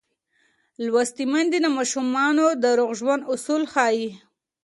لوستې 0.85 1.23
میندې 1.31 1.59
د 1.61 1.67
ماشومانو 1.77 2.45
د 2.63 2.65
روغ 2.77 2.91
ژوند 2.99 3.21
اصول 3.33 3.63
ښيي. 3.73 4.09